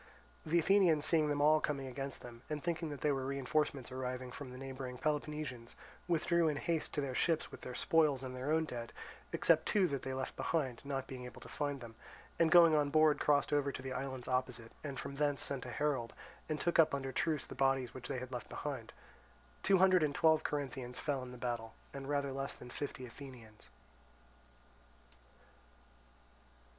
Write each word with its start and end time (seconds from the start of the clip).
The 0.47 0.57
Athenians 0.57 1.05
seeing 1.05 1.29
them 1.29 1.41
all 1.43 1.59
coming 1.61 1.85
against 1.85 2.21
them, 2.21 2.41
and 2.49 2.63
thinking 2.63 2.89
that 2.89 3.01
they 3.01 3.11
were 3.11 3.23
reinforcements 3.27 3.91
arriving 3.91 4.31
from 4.31 4.49
the 4.49 4.57
neighbouring 4.57 4.97
Peloponnesians, 4.97 5.75
withdrew 6.07 6.47
in 6.47 6.57
haste 6.57 6.91
to 6.95 7.01
their 7.01 7.13
ships 7.13 7.51
with 7.51 7.61
their 7.61 7.75
spoils 7.75 8.23
and 8.23 8.35
their 8.35 8.51
own 8.51 8.65
dead, 8.65 8.93
except 9.31 9.67
two 9.67 9.85
that 9.89 10.01
they 10.01 10.15
left 10.15 10.35
behind, 10.35 10.81
not 10.83 11.05
being 11.05 11.25
able 11.25 11.39
to 11.41 11.47
find 11.47 11.81
them, 11.81 11.93
and 12.39 12.49
going 12.49 12.73
on 12.75 12.89
board 12.89 13.19
crossed 13.19 13.53
over 13.53 13.71
to 13.71 13.83
the 13.83 13.93
islands 13.93 14.27
opposite, 14.27 14.71
and 14.83 14.99
from 14.99 15.17
thence 15.17 15.39
sent 15.43 15.67
a 15.67 15.71
herald, 15.71 16.13
and 16.49 16.59
took 16.59 16.79
up 16.79 16.95
under 16.95 17.11
truce 17.11 17.45
the 17.45 17.53
bodies 17.53 17.93
which 17.93 18.07
they 18.07 18.17
had 18.17 18.31
left 18.31 18.49
behind. 18.49 18.93
Two 19.61 19.77
hundred 19.77 20.01
and 20.01 20.15
twelve 20.15 20.41
Corinthians 20.43 20.97
fell 20.97 21.21
in 21.21 21.31
the 21.31 21.37
battle, 21.37 21.75
and 21.93 22.09
rather 22.09 22.31
less 22.33 22.53
than 22.53 22.71
fifty 22.71 23.05
Athenians. 23.05 23.69